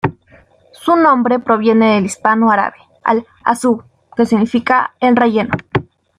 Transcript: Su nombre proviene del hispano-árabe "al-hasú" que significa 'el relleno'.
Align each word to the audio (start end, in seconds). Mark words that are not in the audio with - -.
Su 0.71 0.95
nombre 0.95 1.37
proviene 1.37 1.93
del 1.93 2.05
hispano-árabe 2.05 2.77
"al-hasú" 3.03 3.83
que 4.17 4.25
significa 4.25 4.95
'el 4.99 5.15
relleno'. 5.15 5.53